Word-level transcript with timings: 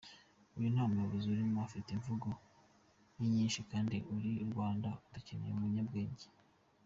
Uyu 0.57 0.67
nta 0.73 0.83
umyobozi 0.89 1.23
umurimo 1.25 1.59
afite 1.67 1.89
imvugo 1.97 2.27
y’inshizi 3.19 3.61
kandi 3.71 3.95
uru 4.13 4.27
Rda 4.75 4.91
dukeneye 5.13 5.51
umunyabwenge. 5.53 6.27